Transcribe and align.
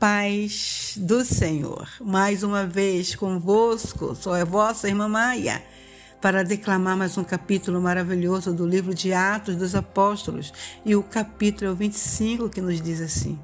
paz 0.00 0.94
do 0.96 1.22
Senhor. 1.22 1.86
Mais 2.00 2.42
uma 2.42 2.64
vez 2.64 3.14
convosco, 3.14 4.14
sou 4.14 4.32
a 4.32 4.44
vossa 4.44 4.88
irmã 4.88 5.06
Maia, 5.06 5.62
para 6.22 6.42
declamar 6.42 6.96
mais 6.96 7.18
um 7.18 7.22
capítulo 7.22 7.82
maravilhoso 7.82 8.50
do 8.54 8.66
livro 8.66 8.94
de 8.94 9.12
Atos 9.12 9.56
dos 9.56 9.74
Apóstolos, 9.74 10.54
e 10.86 10.96
o 10.96 11.02
capítulo 11.02 11.74
25 11.74 12.48
que 12.48 12.62
nos 12.62 12.80
diz 12.80 12.98
assim: 13.02 13.38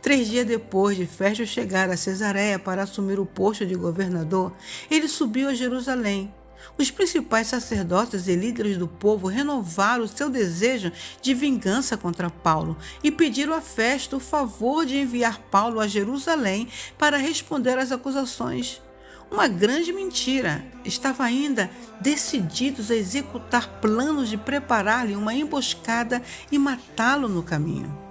Três 0.00 0.28
dias 0.28 0.46
depois 0.46 0.96
de 0.96 1.04
Festo 1.04 1.44
chegar 1.44 1.90
a 1.90 1.96
Cesareia 1.96 2.58
para 2.58 2.84
assumir 2.84 3.20
o 3.20 3.26
posto 3.26 3.66
de 3.66 3.74
governador, 3.74 4.54
ele 4.90 5.06
subiu 5.06 5.50
a 5.50 5.54
Jerusalém 5.54 6.32
os 6.78 6.90
principais 6.90 7.46
sacerdotes 7.46 8.28
e 8.28 8.34
líderes 8.34 8.76
do 8.76 8.86
povo 8.86 9.28
renovaram 9.28 10.04
o 10.04 10.08
seu 10.08 10.28
desejo 10.28 10.92
de 11.20 11.34
vingança 11.34 11.96
contra 11.96 12.30
Paulo 12.30 12.76
e 13.02 13.10
pediram 13.10 13.54
a 13.54 13.60
Festo 13.60 14.16
o 14.16 14.20
favor 14.20 14.84
de 14.84 14.98
enviar 14.98 15.38
Paulo 15.50 15.80
a 15.80 15.86
Jerusalém 15.86 16.68
para 16.98 17.16
responder 17.16 17.78
às 17.78 17.92
acusações. 17.92 18.80
Uma 19.30 19.48
grande 19.48 19.92
mentira. 19.92 20.64
Estava 20.84 21.24
ainda 21.24 21.68
decididos 22.00 22.90
a 22.90 22.94
executar 22.94 23.80
planos 23.80 24.28
de 24.28 24.36
preparar-lhe 24.36 25.16
uma 25.16 25.34
emboscada 25.34 26.22
e 26.50 26.58
matá-lo 26.58 27.28
no 27.28 27.42
caminho. 27.42 28.06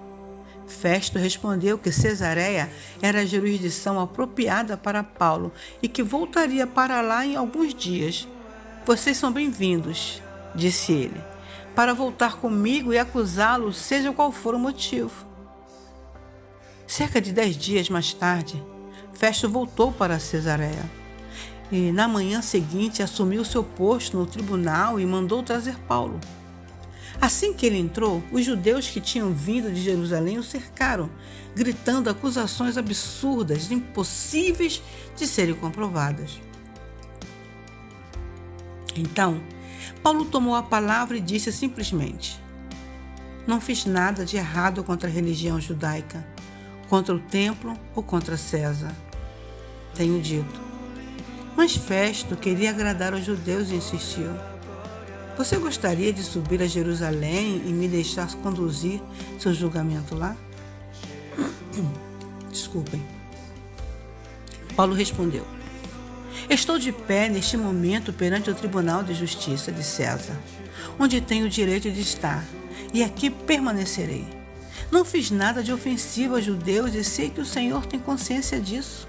Festo 0.68 1.18
respondeu 1.18 1.78
que 1.78 1.92
Cesareia 1.92 2.70
era 3.02 3.22
a 3.22 3.26
jurisdição 3.26 4.00
apropriada 4.00 4.76
para 4.76 5.04
Paulo 5.04 5.54
e 5.82 5.88
que 5.88 6.04
voltaria 6.04 6.66
para 6.66 7.02
lá 7.02 7.26
em 7.26 7.36
alguns 7.36 7.74
dias. 7.74 8.28
Vocês 8.86 9.18
são 9.18 9.32
bem-vindos, 9.32 10.22
disse 10.54 10.92
ele, 10.92 11.20
para 11.74 11.92
voltar 11.92 12.36
comigo 12.36 12.94
e 12.94 13.00
acusá-lo, 13.00 13.74
seja 13.74 14.14
qual 14.14 14.32
for 14.32 14.54
o 14.54 14.60
motivo. 14.60 15.26
Cerca 16.86 17.20
de 17.20 17.34
dez 17.34 17.58
dias 17.58 17.90
mais 17.90 18.14
tarde, 18.14 18.64
Festo 19.12 19.50
voltou 19.50 19.92
para 19.92 20.20
Cesareia 20.20 20.88
e, 21.72 21.92
na 21.92 22.08
manhã 22.08 22.44
seguinte, 22.44 23.02
assumiu 23.02 23.44
seu 23.44 23.64
posto 23.64 24.20
no 24.20 24.28
tribunal 24.28 25.00
e 25.00 25.06
mandou 25.06 25.42
trazer 25.42 25.80
Paulo. 25.88 26.22
Assim 27.20 27.56
que 27.56 27.66
ele 27.66 27.80
entrou, 27.80 28.22
os 28.32 28.46
judeus 28.46 28.88
que 28.88 29.02
tinham 29.02 29.34
vindo 29.34 29.74
de 29.74 29.82
Jerusalém 29.82 30.38
o 30.38 30.44
cercaram, 30.44 31.10
gritando 31.56 32.08
acusações 32.08 32.78
absurdas, 32.78 33.72
impossíveis 33.72 34.80
de 35.16 35.26
serem 35.26 35.56
comprovadas. 35.56 36.40
Então, 38.96 39.42
Paulo 40.02 40.26
tomou 40.26 40.56
a 40.56 40.64
palavra 40.64 41.18
e 41.18 41.22
disse 41.22 41.52
simplesmente: 41.52 42.40
Não 43.46 43.60
fiz 43.60 43.86
nada 43.86 44.26
de 44.26 44.38
errado 44.38 44.84
contra 44.84 45.10
a 45.10 45.12
religião 45.12 45.60
judaica, 45.60 46.26
contra 46.88 47.14
o 47.14 47.20
templo 47.20 47.78
ou 47.94 48.02
contra 48.02 48.38
César. 48.38 48.94
Tenho 49.94 50.22
dito. 50.22 50.62
Mas 51.56 51.76
Festo 51.76 52.36
queria 52.36 52.70
agradar 52.70 53.14
aos 53.14 53.26
judeus 53.26 53.70
e 53.70 53.76
insistiu: 53.76 54.30
Você 55.38 55.58
gostaria 55.58 56.12
de 56.14 56.24
subir 56.24 56.62
a 56.62 56.68
Jerusalém 56.68 57.62
e 57.66 57.72
me 57.72 57.88
deixar 57.88 58.34
conduzir 58.36 59.02
seu 59.40 59.54
julgamento 59.54 60.16
lá? 60.16 60.36
Desculpem. 62.52 63.02
Paulo 64.76 64.94
respondeu: 64.94 65.46
Estou 66.48 66.78
de 66.78 66.92
pé 66.92 67.28
neste 67.28 67.58
momento 67.58 68.14
perante 68.14 68.52
o 68.52 68.56
Tribunal 68.56 69.04
de 69.04 69.16
Justiça 69.16 69.72
de 69.72 69.84
César, 69.84 70.40
onde 71.00 71.20
tenho 71.20 71.48
o 71.48 71.50
direito 71.50 71.90
de 71.90 72.00
estar, 72.00 72.46
e 72.94 73.04
aqui 73.04 73.32
permanecerei. 73.32 74.28
Não 74.92 75.04
fiz 75.04 75.32
nada 75.32 75.64
de 75.64 75.74
ofensivo 75.74 76.36
aos 76.36 76.46
judeus 76.46 76.94
e 76.94 77.04
sei 77.04 77.32
que 77.32 77.42
o 77.42 77.46
Senhor 77.46 77.88
tem 77.88 78.00
consciência 78.00 78.60
disso. 78.60 79.08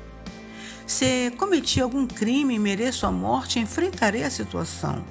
Se 0.87 1.31
cometi 1.37 1.79
algum 1.79 2.07
crime 2.07 2.55
e 2.55 2.59
mereço 2.59 3.05
a 3.07 3.13
morte, 3.13 3.59
enfrentarei 3.59 4.25
a 4.25 4.31
situação. 4.31 5.05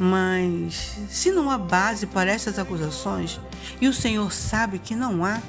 Mas 0.00 0.98
se 1.08 1.30
não 1.30 1.48
há 1.48 1.56
base 1.56 2.06
para 2.06 2.30
essas 2.30 2.58
acusações, 2.58 3.38
e 3.80 3.86
o 3.86 3.94
Senhor 3.94 4.32
sabe 4.32 4.80
que 4.80 4.96
não 4.96 5.24
há, 5.24 5.40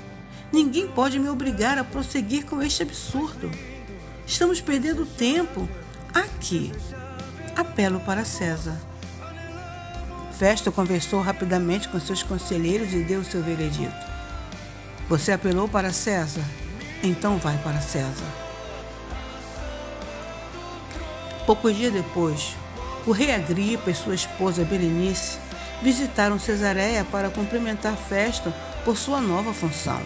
ninguém 0.54 0.88
pode 0.88 1.18
me 1.18 1.28
obrigar 1.28 1.80
a 1.80 1.84
prosseguir 1.84 2.46
com 2.46 2.62
este 2.62 2.84
absurdo. 2.84 3.50
Estamos 4.28 4.62
perdendo 4.62 5.06
tempo 5.06 5.68
aqui. 6.20 6.72
Apelo 7.56 8.00
para 8.00 8.26
César. 8.26 8.78
Festo 10.38 10.72
conversou 10.72 11.22
rapidamente 11.22 11.90
com 11.90 12.00
seus 12.00 12.22
conselheiros 12.22 12.94
e 12.94 13.04
deu 13.04 13.24
seu 13.24 13.42
veredito. 13.42 13.96
Você 15.10 15.32
apelou 15.32 15.68
para 15.68 15.92
César? 15.92 16.44
Então 17.02 17.38
vai 17.38 17.58
para 17.60 17.82
César. 17.82 18.26
Poucos 21.46 21.76
dias 21.76 21.94
depois, 21.94 22.56
o 23.06 23.12
rei 23.12 23.34
Agripa 23.34 23.90
e 23.90 23.96
sua 23.96 24.14
esposa 24.14 24.64
Berenice 24.66 25.40
visitaram 25.82 26.38
Cesareia 26.38 27.06
para 27.06 27.30
cumprimentar 27.30 27.96
Festo 27.96 28.54
por 28.84 28.98
sua 28.98 29.22
nova 29.22 29.54
função. 29.54 30.02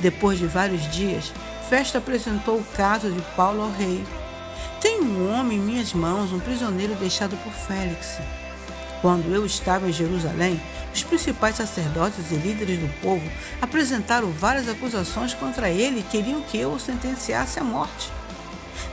Depois 0.00 0.38
de 0.38 0.46
vários 0.46 0.88
dias, 0.92 1.32
Festo 1.68 1.98
apresentou 1.98 2.58
o 2.58 2.64
caso 2.76 3.10
de 3.10 3.20
Paulo 3.34 3.62
ao 3.62 3.72
rei 3.72 4.04
homem 5.48 5.56
em 5.56 5.62
minhas 5.62 5.94
mãos, 5.94 6.30
um 6.30 6.38
prisioneiro 6.38 6.94
deixado 6.96 7.34
por 7.42 7.52
Félix. 7.52 8.18
Quando 9.00 9.32
eu 9.34 9.46
estava 9.46 9.88
em 9.88 9.92
Jerusalém, 9.92 10.60
os 10.94 11.02
principais 11.02 11.56
sacerdotes 11.56 12.30
e 12.30 12.34
líderes 12.34 12.78
do 12.78 12.88
povo 13.00 13.26
apresentaram 13.62 14.30
várias 14.30 14.68
acusações 14.68 15.32
contra 15.32 15.70
ele 15.70 16.00
e 16.00 16.02
queriam 16.02 16.42
que 16.42 16.58
eu 16.58 16.72
o 16.72 16.78
sentenciasse 16.78 17.58
à 17.58 17.64
morte. 17.64 18.12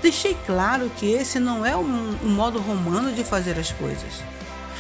Deixei 0.02 0.38
claro 0.46 0.90
que 0.96 1.12
esse 1.12 1.40
não 1.40 1.66
é 1.66 1.76
um, 1.76 2.18
um 2.24 2.30
modo 2.30 2.60
romano 2.60 3.12
de 3.12 3.24
fazer 3.26 3.60
as 3.60 3.72
coisas. 3.72 4.24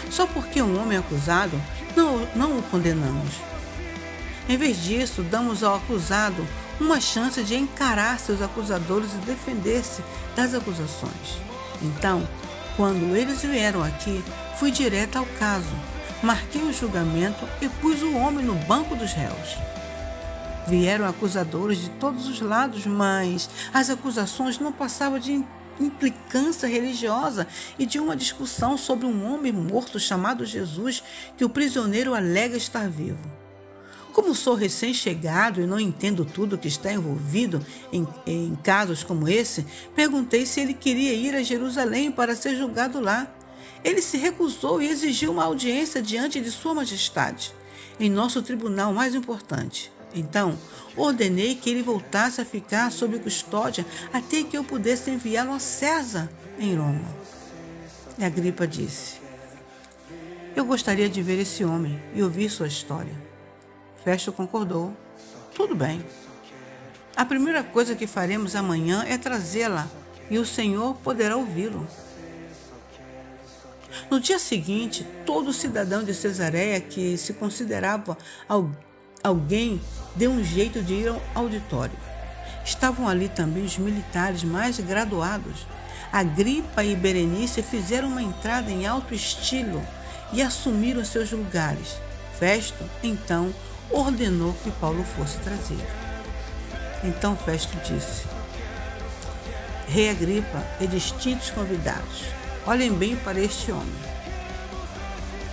Só 0.10 0.26
porque 0.26 0.62
um 0.62 0.82
homem 0.82 0.98
é 0.98 1.02
acusado, 1.02 1.60
não, 1.94 2.26
não 2.36 2.58
o 2.58 2.64
condenamos. 2.64 3.34
Em 4.48 4.56
vez 4.56 4.82
disso, 4.82 5.24
damos 5.24 5.62
ao 5.62 5.76
acusado 5.76 6.48
uma 6.80 7.02
chance 7.02 7.44
de 7.44 7.56
encarar 7.56 8.18
seus 8.18 8.42
acusadores 8.42 9.14
e 9.14 9.26
defender-se 9.26 10.02
das 10.38 10.54
acusações. 10.54 11.55
Então, 11.86 12.28
quando 12.76 13.16
eles 13.16 13.42
vieram 13.44 13.84
aqui, 13.84 14.24
fui 14.58 14.72
direto 14.72 15.18
ao 15.18 15.26
caso, 15.40 15.70
marquei 16.24 16.62
o 16.64 16.74
julgamento 16.74 17.48
e 17.62 17.70
pus 17.70 18.02
o 18.02 18.16
homem 18.16 18.44
no 18.44 18.56
banco 18.66 18.96
dos 18.96 19.14
réus. 19.14 19.58
Vieram 20.68 21.08
acusadores 21.08 21.78
de 21.78 21.90
todos 21.92 22.28
os 22.28 22.42
lados, 22.42 22.88
mas 22.88 23.50
as 23.72 23.92
acusações 23.92 24.58
não 24.58 24.72
passavam 24.72 25.20
de 25.20 25.44
implicância 25.80 26.68
religiosa 26.68 27.46
e 27.78 27.86
de 27.86 28.00
uma 28.00 28.16
discussão 28.16 28.78
sobre 28.78 29.06
um 29.06 29.32
homem 29.32 29.52
morto 29.52 30.00
chamado 30.00 30.46
Jesus 30.46 31.04
que 31.38 31.46
o 31.46 31.50
prisioneiro 31.50 32.16
alega 32.16 32.58
estar 32.58 32.90
vivo. 32.90 33.45
Como 34.16 34.34
sou 34.34 34.56
recém-chegado 34.56 35.60
e 35.60 35.66
não 35.66 35.78
entendo 35.78 36.24
tudo 36.24 36.58
que 36.58 36.70
está 36.70 36.90
envolvido 36.90 37.62
em, 37.92 38.08
em 38.26 38.56
casos 38.64 39.04
como 39.04 39.28
esse, 39.28 39.66
perguntei 39.94 40.46
se 40.46 40.62
ele 40.62 40.74
queria 40.74 41.14
ir 41.14 41.36
a 41.36 41.44
Jerusalém 41.44 42.10
para 42.10 42.34
ser 42.34 42.56
julgado 42.56 43.02
lá. 43.02 43.28
Ele 43.84 44.02
se 44.02 44.16
recusou 44.16 44.82
e 44.82 44.88
exigiu 44.88 45.34
uma 45.34 45.44
audiência 45.44 46.02
diante 46.02 46.40
de 46.40 46.50
Sua 46.50 46.74
Majestade, 46.74 47.54
em 48.00 48.10
nosso 48.10 48.42
tribunal 48.42 48.94
mais 48.94 49.14
importante. 49.14 49.92
Então, 50.14 50.58
ordenei 50.96 51.54
que 51.54 51.70
ele 51.70 51.84
voltasse 51.84 52.40
a 52.40 52.46
ficar 52.46 52.94
sob 52.94 53.20
custódia 53.20 53.86
até 54.14 54.44
que 54.44 54.58
eu 54.58 54.64
pudesse 54.64 55.12
enviá-lo 55.12 55.52
a 55.52 55.60
César, 55.60 56.30
em 56.58 56.74
Roma. 56.74 57.14
E 58.18 58.24
Agripa 58.24 58.66
disse: 58.66 59.16
Eu 60.56 60.64
gostaria 60.64 61.10
de 61.10 61.22
ver 61.22 61.38
esse 61.38 61.66
homem 61.66 62.02
e 62.14 62.24
ouvir 62.24 62.50
sua 62.50 62.68
história. 62.68 63.35
Festo 64.06 64.32
concordou. 64.32 64.96
Tudo 65.56 65.76
bem. 65.76 66.06
A 67.16 67.26
primeira 67.26 67.64
coisa 67.64 67.96
que 67.96 68.06
faremos 68.06 68.56
amanhã 68.56 69.04
é 69.08 69.18
trazê-la 69.18 69.88
e 70.30 70.38
o 70.38 70.46
Senhor 70.46 70.96
poderá 70.98 71.36
ouvi-lo. 71.36 71.88
No 74.12 74.20
dia 74.20 74.38
seguinte, 74.38 75.08
todo 75.26 75.52
cidadão 75.52 76.04
de 76.04 76.14
Cesareia 76.14 76.80
que 76.80 77.18
se 77.18 77.34
considerava 77.34 78.16
alguém 79.24 79.82
deu 80.16 80.30
um 80.30 80.44
jeito 80.44 80.84
de 80.84 80.94
ir 80.94 81.08
ao 81.08 81.22
auditório. 81.34 81.98
Estavam 82.64 83.08
ali 83.08 83.28
também 83.28 83.64
os 83.64 83.80
militares 83.80 84.44
mais 84.44 84.80
graduados. 84.80 85.66
Agripa 86.12 86.84
e 86.84 86.96
Berenice 86.96 87.64
fizeram 87.64 88.10
uma 88.10 88.22
entrada 88.22 88.70
em 88.70 88.86
alto 88.86 89.16
estilo 89.16 89.82
e 90.32 90.44
assumiram 90.44 91.04
seus 91.04 91.32
lugares. 91.32 91.98
Festo, 92.38 92.84
então, 93.02 93.52
ordenou 93.90 94.54
que 94.64 94.72
Paulo 94.72 95.04
fosse 95.04 95.38
trazido. 95.40 95.86
Então 97.04 97.36
Festo 97.36 97.78
disse: 97.78 98.24
Rei 99.88 100.10
Agripa 100.10 100.64
e 100.80 100.88
distintos 100.88 101.52
convidados, 101.52 102.26
olhem 102.66 102.94
bem 102.94 103.16
para 103.16 103.40
este 103.40 103.72
homem. 103.72 104.16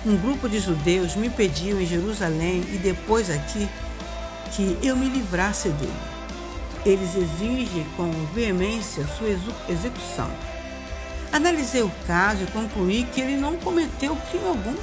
Um 0.05 0.17
grupo 0.17 0.49
de 0.49 0.59
judeus 0.59 1.15
me 1.15 1.31
pediu 1.31 1.81
em 1.81 1.87
Jerusalém 1.87 2.65
e 2.73 2.79
depois 2.79 3.31
aqui 3.31 3.69
que 4.53 4.77
eu 4.83 4.97
me 4.97 5.09
livrasse 5.09 5.69
dele. 5.69 5.93
eles 6.85 7.15
exigem 7.15 7.87
com 7.97 8.11
veemência 8.35 9.07
sua 9.17 9.29
execução. 9.69 10.31
Analisei 11.33 11.83
o 11.83 11.93
caso 12.07 12.43
e 12.43 12.47
concluí 12.47 13.05
que 13.05 13.21
ele 13.21 13.37
não 13.37 13.57
cometeu 13.57 14.17
crime 14.31 14.47
algum. 14.47 14.75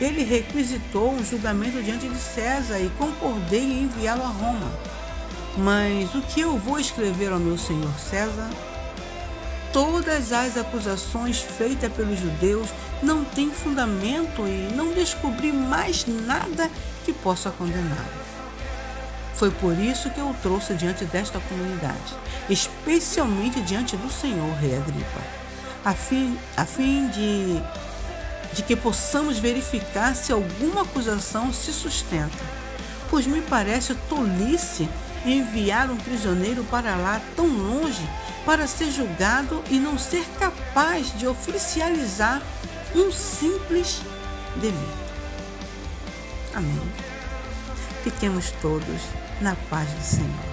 Ele 0.00 0.22
requisitou 0.22 1.12
um 1.12 1.24
julgamento 1.24 1.82
diante 1.82 2.08
de 2.08 2.18
César 2.18 2.78
e 2.78 2.88
concordei 2.90 3.62
em 3.62 3.82
enviá-lo 3.84 4.22
a 4.22 4.28
Roma. 4.28 4.70
Mas 5.56 6.14
o 6.14 6.22
que 6.22 6.40
eu 6.40 6.56
vou 6.56 6.78
escrever 6.78 7.32
ao 7.32 7.38
meu 7.40 7.58
senhor 7.58 7.92
César? 7.98 8.48
Todas 9.72 10.32
as 10.32 10.56
acusações 10.56 11.40
feitas 11.40 11.92
pelos 11.92 12.18
judeus 12.18 12.68
não 13.02 13.24
têm 13.24 13.50
fundamento 13.50 14.46
e 14.46 14.72
não 14.74 14.92
descobri 14.92 15.52
mais 15.52 16.06
nada 16.06 16.70
que 17.04 17.12
possa 17.12 17.50
condená-lo. 17.50 18.28
Foi 19.34 19.50
por 19.52 19.78
isso 19.78 20.10
que 20.10 20.18
eu 20.18 20.30
o 20.30 20.34
trouxe 20.42 20.74
diante 20.74 21.04
desta 21.04 21.38
comunidade, 21.38 22.16
especialmente 22.50 23.60
diante 23.60 23.96
do 23.96 24.10
Senhor, 24.10 24.52
Rei 24.56 24.76
Agripa, 24.76 25.20
a 25.84 25.94
fim, 25.94 26.36
a 26.56 26.64
fim 26.64 27.06
de, 27.08 27.62
de 28.52 28.62
que 28.62 28.74
possamos 28.74 29.38
verificar 29.38 30.14
se 30.14 30.32
alguma 30.32 30.82
acusação 30.82 31.52
se 31.52 31.72
sustenta, 31.72 32.44
pois 33.10 33.26
me 33.26 33.40
parece 33.42 33.94
tolice 34.08 34.88
enviar 35.24 35.90
um 35.90 35.96
prisioneiro 35.96 36.64
para 36.64 36.96
lá 36.96 37.20
tão 37.36 37.46
longe 37.46 38.08
para 38.44 38.66
ser 38.66 38.90
julgado 38.90 39.62
e 39.70 39.78
não 39.78 39.98
ser 39.98 40.24
capaz 40.38 41.16
de 41.18 41.26
oficializar 41.26 42.42
um 42.94 43.12
simples 43.12 44.00
delito. 44.56 45.08
Amém. 46.54 46.80
Fiquemos 48.02 48.52
todos 48.62 49.02
na 49.40 49.54
paz 49.68 49.88
do 49.90 50.02
Senhor. 50.02 50.47